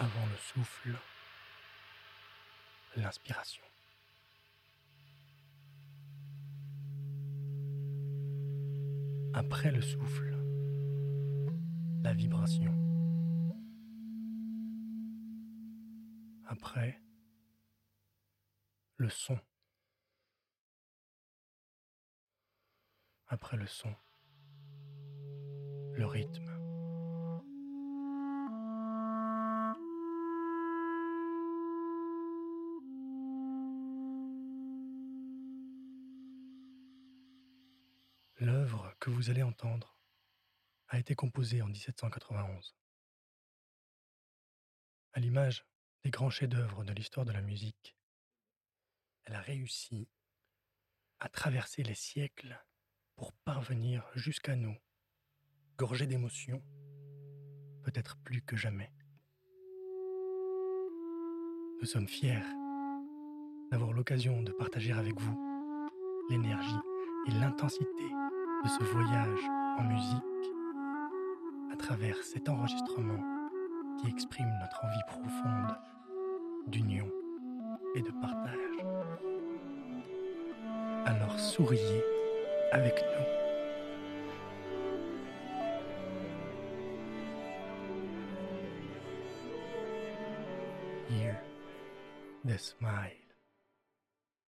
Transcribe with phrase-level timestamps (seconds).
[0.00, 0.96] Avant le souffle,
[2.94, 3.64] l'inspiration.
[9.34, 10.36] Après le souffle,
[12.04, 12.72] la vibration.
[16.46, 17.02] Après,
[18.98, 19.38] le son.
[23.26, 23.92] Après le son,
[25.94, 26.57] le rythme.
[38.40, 39.98] L'œuvre que vous allez entendre
[40.86, 42.76] a été composée en 1791.
[45.12, 45.66] À l'image
[46.04, 47.96] des grands chefs-d'œuvre de l'histoire de la musique,
[49.24, 50.08] elle a réussi
[51.18, 52.64] à traverser les siècles
[53.16, 54.76] pour parvenir jusqu'à nous,
[55.76, 56.62] gorgée d'émotions,
[57.82, 58.92] peut-être plus que jamais.
[61.80, 62.46] Nous sommes fiers
[63.72, 66.97] d'avoir l'occasion de partager avec vous l'énergie
[67.28, 68.06] et l'intensité
[68.64, 69.44] de ce voyage
[69.78, 70.22] en musique
[71.72, 73.22] à travers cet enregistrement
[74.00, 75.76] qui exprime notre envie profonde
[76.66, 77.08] d'union
[77.94, 78.54] et de partage.
[81.04, 82.02] Alors souriez
[82.72, 83.38] avec nous.
[91.10, 91.40] Hear
[92.44, 93.27] the smile.